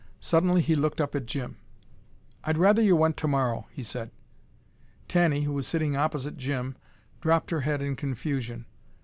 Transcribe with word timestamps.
Suddenly 0.19 0.61
he 0.63 0.73
looked 0.73 0.99
up 0.99 1.13
at 1.13 1.27
Jim. 1.27 1.57
"I'd 2.43 2.57
rather 2.57 2.81
you 2.81 2.95
went 2.95 3.17
tomorrow," 3.17 3.67
he 3.71 3.83
said. 3.83 4.09
Tanny, 5.07 5.43
who 5.43 5.53
was 5.53 5.67
sitting 5.67 5.95
opposite 5.95 6.37
Jim, 6.37 6.75
dropped 7.21 7.51
her 7.51 7.61
head 7.61 7.83
in 7.83 7.95
confusion. 7.95 8.65